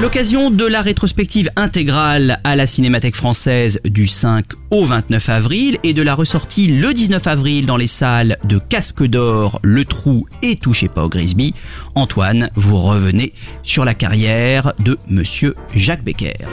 [0.00, 5.92] L'occasion de la rétrospective intégrale à la Cinémathèque française du 5 au 29 avril et
[5.92, 10.56] de la ressortie le 19 avril dans les salles de Casque d'Or, Le Trou et
[10.56, 11.54] Touchez pas au Grisby,
[11.94, 16.46] Antoine, vous revenez sur la carrière de Monsieur Jacques Becker.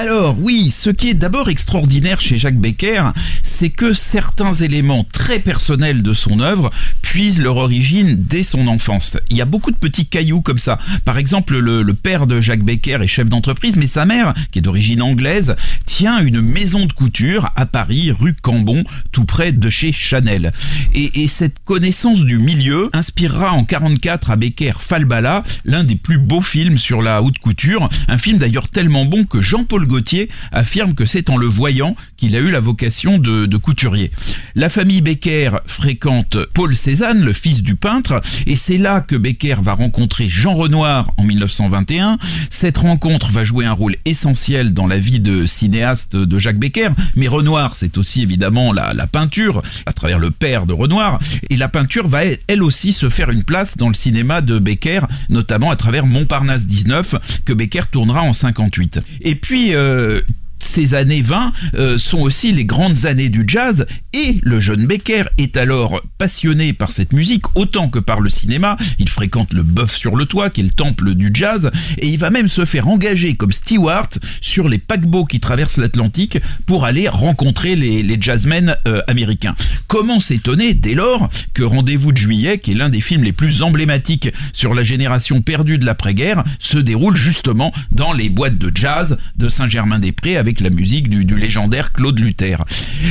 [0.00, 3.12] Alors oui, ce qui est d'abord extraordinaire chez Jacques Becker,
[3.42, 6.70] c'est que certains éléments très personnels de son œuvre
[7.02, 9.18] puisent leur origine dès son enfance.
[9.28, 10.78] Il y a beaucoup de petits cailloux comme ça.
[11.04, 14.62] Par exemple, le, père de Jacques Becker est chef d'entreprise, mais sa mère, qui est
[14.62, 19.92] d'origine anglaise, tient une maison de couture à Paris, rue Cambon, tout près de chez
[19.92, 20.52] Chanel.
[20.94, 26.18] Et, et cette connaissance du milieu inspirera en 44 à Becker Falbala, l'un des plus
[26.18, 30.94] beaux films sur la haute couture, un film d'ailleurs tellement bon que Jean-Paul Gaultier affirme
[30.94, 34.10] que c'est en le voyant qu'il a eu la vocation de, couturier.
[34.54, 39.56] La famille Becker fréquente Paul Cézanne, le fils du peintre, et c'est là que Becker
[39.60, 42.18] va rencontrer Jean Renoir en 1921.
[42.48, 46.90] Cette rencontre va jouer un rôle essentiel dans la vie de cinéaste de Jacques Becker,
[47.16, 51.18] mais Renoir, c'est aussi évidemment la, peinture, à travers le père de Renoir,
[51.50, 55.00] et la peinture va elle aussi se faire une place dans le cinéma de Becker,
[55.28, 59.00] notamment à travers Montparnasse 19, que Becker tournera en 58.
[59.22, 60.20] Et puis, euh,
[60.60, 65.24] ces années 20 euh, sont aussi les grandes années du jazz et le jeune Becker
[65.38, 68.76] est alors passionné par cette musique autant que par le cinéma.
[68.98, 72.18] Il fréquente le Bœuf sur le Toit qui est le temple du jazz et il
[72.18, 77.08] va même se faire engager comme steward sur les paquebots qui traversent l'Atlantique pour aller
[77.08, 79.54] rencontrer les, jazzmen euh, américains.
[79.86, 83.62] Comment s'étonner dès lors que Rendez-vous de juillet, qui est l'un des films les plus
[83.62, 89.18] emblématiques sur la génération perdue de l'après-guerre, se déroule justement dans les boîtes de jazz
[89.36, 92.64] de Saint-Germain-des-Prés avec la musique du, légendaire Claude Luther.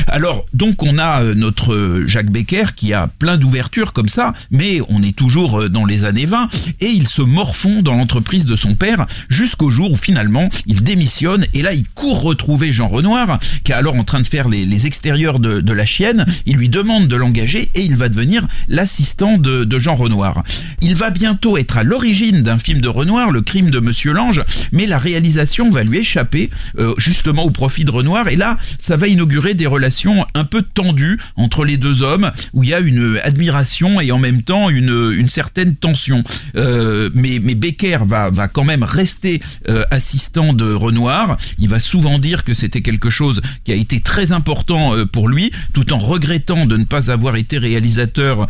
[0.06, 4.80] Alors, donc on a euh, notre Jacques Becker qui a plein d'ouvertures comme ça, mais
[4.90, 6.48] on est toujours euh, dans les années 20
[6.80, 11.46] et il se morfond dans l'entreprise de son père jusqu'au jour où finalement il démissionne
[11.54, 14.86] et là il court retrouver Jean Renoir qui est alors en train de faire les,
[14.86, 16.26] extérieurs de, la chienne.
[16.46, 20.42] Il lui demande de l'engager et il va devenir l'assistant de, de Jean Renoir.
[20.82, 24.42] Il va bientôt être à l'origine d'un film de Renoir, Le crime de Monsieur Lange,
[24.72, 28.28] mais la réalisation va lui échapper euh, justement au profit de Renoir.
[28.28, 32.62] Et là, ça va inaugurer des relations un peu tendues entre les deux hommes, où
[32.64, 36.24] il y a une admiration et en même temps une, une certaine tension.
[36.56, 41.36] Euh, mais, mais Becker va, va quand même rester euh, assistant de Renoir.
[41.58, 45.28] Il va souvent dire que c'était quelque chose qui a été très important euh, pour
[45.28, 48.46] lui, tout en regrettant de ne pas avoir été réalisateur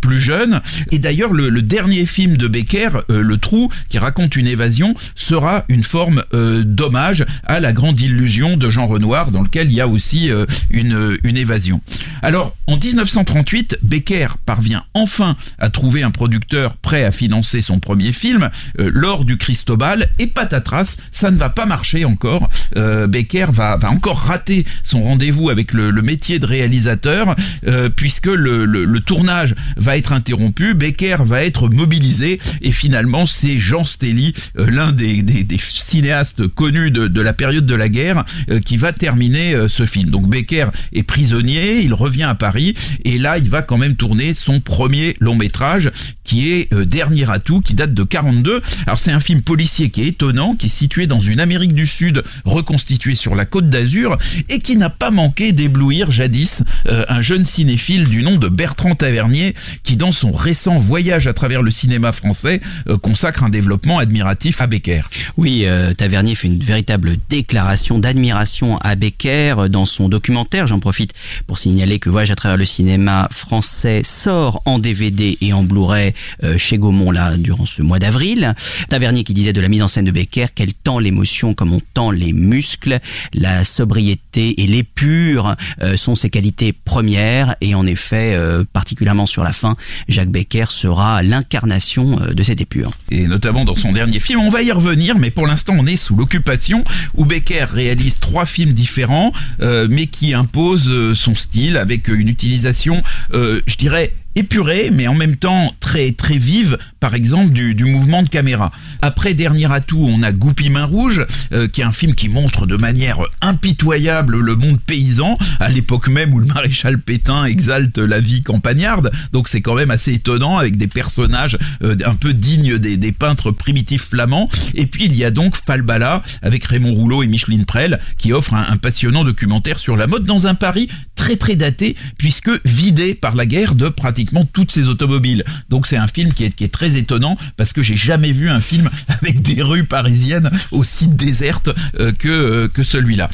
[0.00, 0.60] plus jeune.
[0.90, 5.64] Et d'ailleurs, le, le, dernier film de Becker, Le Trou, qui raconte une évasion, sera
[5.68, 10.30] une forme d'hommage à la grande de Jean Renoir, dans lequel il y a aussi
[10.30, 11.80] euh, une, évasion.
[12.22, 18.12] Alors, en 1938, Becker parvient enfin à trouver un producteur prêt à financer son premier
[18.12, 18.50] film,
[18.80, 22.50] euh, lors du Cristobal, et patatras, ça ne va pas marcher encore.
[22.76, 28.98] Euh, Becker va, encore rater son rendez-vous avec le, métier de réalisateur, euh, puisque le,
[29.00, 34.92] tournage va être interrompu, Becker va être mobilisé, et finalement c'est Jean Stelly, euh, l'un
[34.92, 35.24] des,
[35.60, 38.07] cinéastes connus de, de la période de la guerre,
[38.50, 40.10] Euh, qui va terminer euh, ce film.
[40.10, 42.74] Donc Becker est prisonnier, il revient à Paris
[43.04, 45.90] et là il va quand même tourner son premier long métrage
[46.24, 48.62] qui est euh, Dernier atout qui date de 42.
[48.86, 51.86] Alors c'est un film policier qui est étonnant, qui est situé dans une Amérique du
[51.86, 54.16] Sud reconstituée sur la côte d'Azur
[54.48, 59.54] et qui n'a pas manqué d'éblouir jadis un jeune cinéphile du nom de Bertrand Tavernier
[59.82, 62.60] qui dans son récent voyage à travers le cinéma français
[63.02, 65.02] consacre un développement admiratif à Becker.
[65.36, 65.66] Oui,
[65.96, 70.66] Tavernier fait une véritable déclaration d'admiration à Becker dans son documentaire.
[70.66, 71.12] J'en profite
[71.46, 76.14] pour signaler que Voyage à travers le cinéma français sort en DVD et en Blu-ray
[76.42, 78.54] euh, chez Gaumont là durant ce mois d'avril.
[78.88, 81.80] Tavernier qui disait de la mise en scène de Becker qu'elle tend l'émotion comme on
[81.94, 83.00] tend les muscles.
[83.34, 89.44] La sobriété et l'épure euh, sont ses qualités premières et en effet, euh, particulièrement sur
[89.44, 89.76] la fin,
[90.08, 92.90] Jacques Becker sera l'incarnation de cette épure.
[93.10, 95.96] Et notamment dans son dernier film, on va y revenir, mais pour l'instant on est
[95.96, 96.84] sous l'occupation
[97.14, 102.28] où Becker réalise trois films différents, euh, mais qui imposent euh, son style avec une
[102.28, 103.02] utilisation,
[103.32, 108.22] euh, je dirais, épurée, mais en même temps très très vive, par exemple du, mouvement
[108.22, 108.70] de caméra.
[109.02, 112.66] Après Dernier atout, on a Goupy Main Rouge, euh, qui est un film qui montre
[112.66, 118.20] de manière impitoyable le monde paysan, à l'époque même où le maréchal Pétain exalte la
[118.20, 119.10] vie campagnarde.
[119.32, 123.12] Donc c'est quand même assez étonnant, avec des personnages euh, un peu dignes des, des,
[123.12, 124.48] peintres primitifs flamands.
[124.74, 128.54] Et puis il y a donc Falbala, avec Raymond Rouleau et Micheline Prel, qui offre
[128.54, 133.14] un, un passionnant documentaire sur la mode dans un Paris très très daté, puisque vidé
[133.14, 135.44] par la guerre de pratiquement toutes ces automobiles.
[135.68, 138.90] Donc c'est un film qui est, très étonnant parce que j'ai jamais vu un film
[139.08, 143.30] avec des rues parisiennes aussi désertes euh, euh, que celui-là.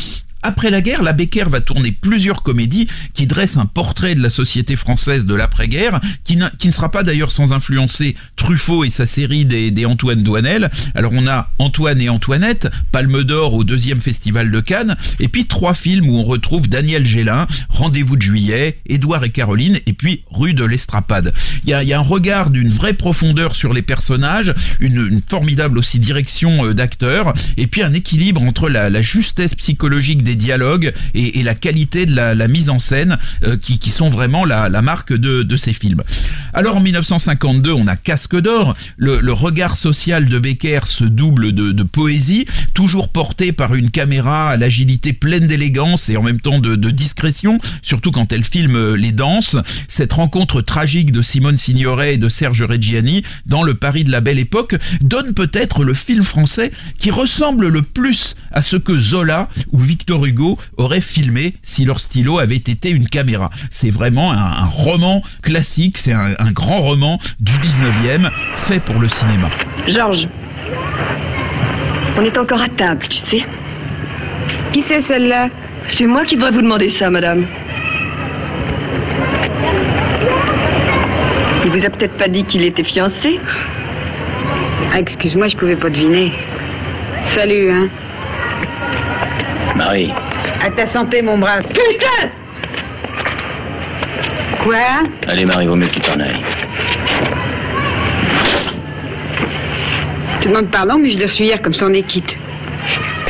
[0.46, 4.28] Après la guerre, la Becker va tourner plusieurs comédies qui dressent un portrait de la
[4.28, 9.06] société française de l'après-guerre, qui, qui, ne sera pas d'ailleurs sans influencer Truffaut et sa
[9.06, 10.70] série des, des, Antoine Douanel.
[10.94, 15.46] Alors on a Antoine et Antoinette, Palme d'Or au deuxième festival de Cannes, et puis
[15.46, 20.24] trois films où on retrouve Daniel Gélin, Rendez-vous de juillet, Édouard et Caroline, et puis
[20.30, 21.32] Rue de l'Estrapade.
[21.64, 25.22] Il y a, y a un regard d'une vraie profondeur sur les personnages, une, une
[25.26, 30.33] formidable aussi direction euh, d'acteurs, et puis un équilibre entre la, la justesse psychologique des
[30.36, 35.12] dialogues et, la qualité de la, mise en scène euh, qui, sont vraiment la, marque
[35.12, 36.02] de, ces films.
[36.56, 38.76] Alors en 1952, on a Casque d'or.
[38.96, 43.90] Le, le, regard social de Becker se double de, de, poésie, toujours porté par une
[43.90, 48.44] caméra à l'agilité pleine d'élégance et en même temps de, de, discrétion, surtout quand elle
[48.44, 49.56] filme les danses.
[49.88, 54.20] Cette rencontre tragique de Simone Signoret et de Serge Reggiani dans le Paris de la
[54.20, 59.48] Belle Époque donne peut-être le film français qui ressemble le plus à ce que Zola
[59.72, 63.50] ou Victor Hugo auraient filmé si leur stylo avait été une caméra.
[63.72, 69.00] C'est vraiment un, un, roman classique, c'est un, un, grand roman du 19e fait pour
[69.00, 69.48] le cinéma.
[69.88, 70.26] Georges,
[72.16, 73.44] on est encore à table, tu sais.
[74.72, 75.48] Qui c'est celle-là?
[75.88, 77.46] C'est moi qui devrais vous demander ça, madame.
[81.64, 83.40] Il vous a peut-être pas dit qu'il était fiancé
[84.92, 86.32] Ah, excuse-moi, je pouvais pas deviner.
[87.36, 87.88] Salut, hein.
[89.76, 90.12] Marie.
[90.62, 91.64] À ta santé, mon brave.
[91.68, 92.30] Putain
[94.64, 96.40] Quoi Allez, Marie, vaut mieux que tu t'en ailles.
[100.40, 102.34] Je demande pardon, mais je l'ai reçu hier, comme ça on est quitte.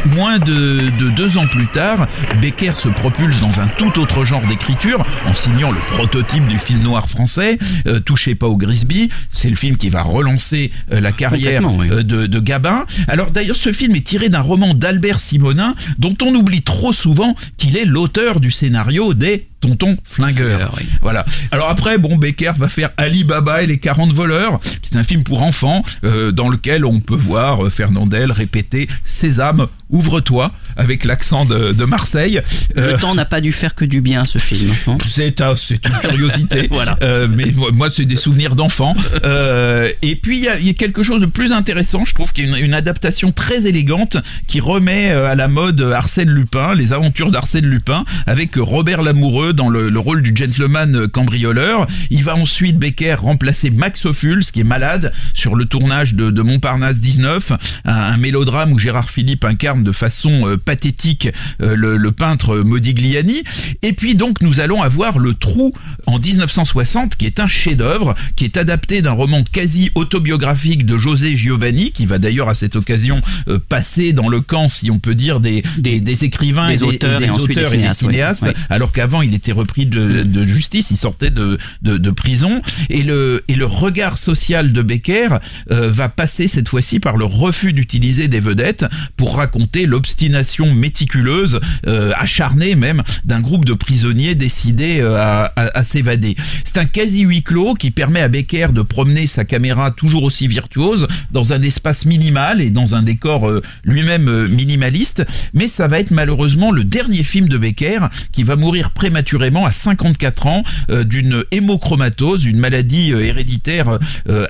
[0.06, 2.06] Moins de, de, deux ans plus tard,
[2.40, 6.82] Becker se propulse dans un tout autre genre d'écriture en signant le prototype du film
[6.82, 9.08] noir français, euh, Touchez pas au Grisby.
[9.30, 11.88] C'est le film qui va relancer euh, la carrière oui.
[11.90, 12.84] euh, de, de, Gabin.
[13.08, 17.34] Alors d'ailleurs, ce film est tiré d'un roman d'Albert Simonin dont on oublie trop souvent
[17.56, 20.74] qu'il est l'auteur du scénario des Tonton Flingueur.
[20.76, 20.86] Oui.
[21.00, 21.24] Voilà.
[21.50, 24.60] Alors après, bon, Becker va faire Ali Baba et les 40 voleurs.
[24.82, 30.52] C'est un film pour enfants euh, dans lequel on peut voir Fernandel répéter Sésame, ouvre-toi
[30.76, 32.40] avec l'accent de, de, Marseille.
[32.74, 34.72] Le euh, temps n'a pas dû faire que du bien ce film.
[35.06, 36.68] C'est c'est une curiosité.
[36.70, 36.96] voilà.
[37.02, 38.94] Euh, mais moi, c'est des souvenirs d'enfants.
[39.24, 42.04] Euh, et puis il y, y, a quelque chose de plus intéressant.
[42.04, 44.16] Je trouve qu'il y a une, une, adaptation très élégante
[44.46, 49.68] qui remet à la mode Arsène Lupin, les aventures d'Arsène Lupin, avec Robert Lamoureux dans
[49.68, 51.86] le, le, rôle du gentleman cambrioleur.
[52.10, 56.42] Il va ensuite Becker remplacer Max Ophuls, qui est malade, sur le tournage de, de
[56.42, 57.52] Montparnasse 19,
[57.84, 61.28] un, un, mélodrame où Gérard Philippe incarne de façon pathétique
[61.60, 63.42] euh, le, le, peintre Modigliani.
[63.82, 65.72] Et puis donc nous allons avoir Le Trou
[66.06, 71.36] en 1960, qui est un chef-d'œuvre, qui est adapté d'un roman quasi autobiographique de José
[71.36, 75.14] Giovanni, qui va d'ailleurs à cette occasion euh, passer dans le camp, si on peut
[75.14, 78.46] dire, des, des, des écrivains des et des auteurs et, des, auteurs et des cinéastes,
[78.70, 82.60] alors qu'avant il était repris de, de, justice, il sortait de, de, de, prison.
[82.90, 85.28] Et le, et le regard social de Becker
[85.70, 88.84] euh, va passer cette fois-ci par le refus d'utiliser des vedettes
[89.16, 95.78] pour raconter l'obstination méticuleuse, euh, acharnée même, d'un groupe de prisonniers décidés euh, à, à,
[95.78, 96.36] à s'évader.
[96.64, 100.46] C'est un quasi huis clos qui permet à Becker de promener sa caméra toujours aussi
[100.48, 105.24] virtuose dans un espace minimal et dans un décor euh, lui-même euh, minimaliste.
[105.52, 108.00] Mais ça va être malheureusement le dernier film de Becker
[108.32, 113.98] qui va mourir prématurément à 54 ans d'une hémochromatose, une maladie héréditaire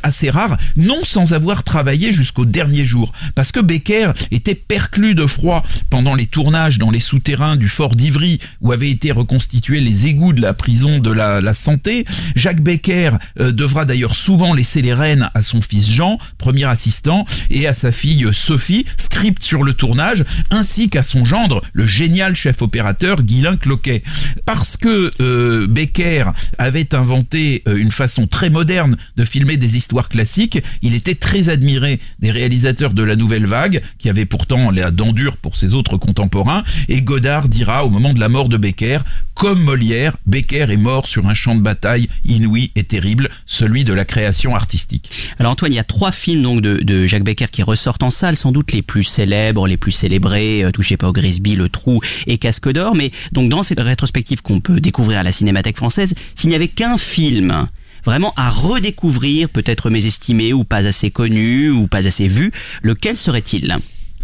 [0.02, 3.12] assez rare, non sans avoir travaillé jusqu'au dernier jour.
[3.34, 7.94] Parce que Becker était perclus de froid pendant les tournages dans les souterrains du fort
[7.94, 12.04] d'Ivry où avaient été reconstitués les égouts de la prison de la, la santé.
[12.34, 17.26] Jacques Becker euh, devra d'ailleurs souvent laisser les rênes à son fils Jean, premier assistant,
[17.48, 22.34] et à sa fille Sophie, script sur le tournage, ainsi qu'à son gendre, le génial
[22.34, 24.02] chef opérateur Guylain Cloquet.
[24.46, 26.24] Parce que euh, Becker
[26.58, 31.50] avait inventé euh, une façon très moderne de filmer des histoires classiques, il était très
[31.50, 35.72] admiré des réalisateurs de la nouvelle vague, qui avaient pourtant la dent dure pour ses
[35.72, 38.98] autres contemporains, et Godard dira au moment de la mort de Becker,
[39.34, 43.92] comme Molière, Becker est mort sur un champ de bataille inouï et terrible, celui de
[43.92, 45.10] la création artistique.
[45.38, 48.10] Alors Antoine, il y a trois films donc de, de Jacques Becker qui ressortent en
[48.10, 51.68] salle, sans doute les plus célèbres, les plus célébrés, euh, Touchez pas au Grisby, Le
[51.68, 52.94] Trou et Casque d'Or.
[52.94, 56.68] Mais donc dans cette rétrospective qu'on peut découvrir à la Cinémathèque française, s'il n'y avait
[56.68, 57.68] qu'un film
[58.04, 63.76] vraiment à redécouvrir, peut-être mésestimé ou pas assez connu ou pas assez vu, lequel serait-il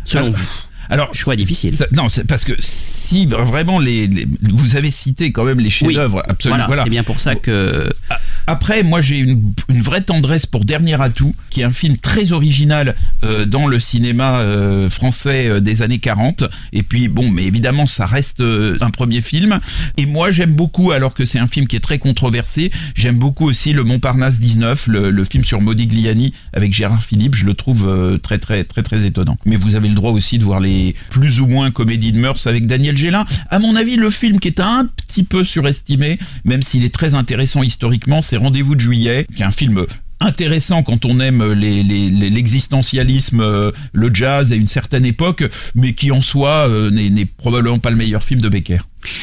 [0.05, 0.47] selon Ah, vous?
[0.89, 1.77] Alors, Choix difficile.
[1.77, 5.71] Ça- non, c'est parce que si vraiment les, les- vous avez cité quand même les
[5.71, 6.57] chefs-d'œuvre, absolument.
[6.57, 6.83] Voilà, Voilà.
[6.85, 7.93] c'est bien pour ça que
[8.47, 12.33] Après, moi, j'ai une, une vraie tendresse pour Dernier Atout, qui est un film très
[12.33, 16.45] original euh, dans le cinéma euh, français euh, des années 40.
[16.73, 19.61] Et puis, bon, mais évidemment, ça reste euh, un premier film.
[19.97, 23.47] Et moi, j'aime beaucoup, alors que c'est un film qui est très controversé, j'aime beaucoup
[23.49, 27.35] aussi le Montparnasse 19, le, le film sur Modigliani avec Gérard Philippe.
[27.35, 29.37] Je le trouve euh, très, très, très, très étonnant.
[29.45, 32.47] Mais vous avez le droit aussi de voir les plus ou moins comédies de mœurs
[32.47, 33.25] avec Daniel Gélin.
[33.49, 37.15] À mon avis, le film qui est un petit peu surestimé, même s'il est très
[37.15, 39.85] intéressant historiquement, c'est Rendez-vous de juillet, qui est un film
[40.21, 45.43] intéressant quand on aime l'existentialisme, euh, le jazz et une certaine époque,
[45.75, 48.79] mais qui en soi euh, n'est probablement pas le meilleur film de Becker.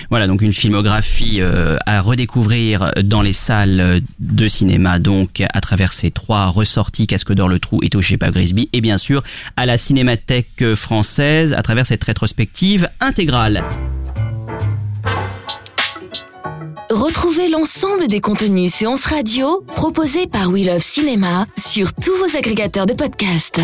[0.10, 5.94] Voilà, donc une filmographie euh, à redécouvrir dans les salles de cinéma, donc à travers
[5.94, 9.24] ces trois ressorties, Casque d'Or, Le Trou et Touchez pas Grisby, et bien sûr
[9.56, 13.64] à la Cinémathèque française à travers cette rétrospective intégrale.
[17.08, 22.86] Retrouvez l'ensemble des contenus séances radio proposés par We Love Cinéma sur tous vos agrégateurs
[22.86, 23.62] de podcasts.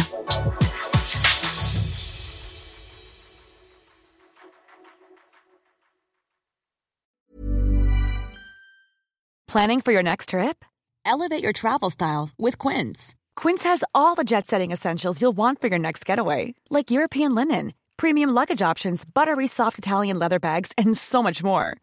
[9.49, 10.63] Planning for your next trip?
[11.05, 13.13] Elevate your travel style with Quince.
[13.35, 17.35] Quince has all the jet setting essentials you'll want for your next getaway, like European
[17.35, 21.82] linen, premium luggage options, buttery soft Italian leather bags, and so much more.